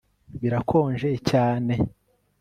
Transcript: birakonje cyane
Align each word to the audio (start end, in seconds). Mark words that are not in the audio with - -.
birakonje 0.41 1.09
cyane 1.29 1.73